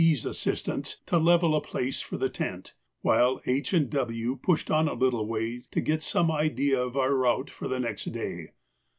's 0.03 0.25
assistance, 0.25 0.97
to 1.05 1.19
level 1.19 1.53
a 1.55 1.61
place 1.61 2.01
for 2.01 2.17
the 2.17 2.27
tent, 2.27 2.73
while 3.01 3.39
H. 3.45 3.71
and 3.71 3.87
W. 3.91 4.35
pushed 4.41 4.71
on 4.71 4.87
a 4.87 4.95
little 4.95 5.27
way 5.27 5.61
to 5.69 5.79
get 5.79 6.01
some 6.01 6.31
idea 6.31 6.81
of 6.81 6.97
our 6.97 7.13
route 7.13 7.51
for 7.51 7.67
the 7.67 7.79
next 7.79 8.05
day. 8.05 8.53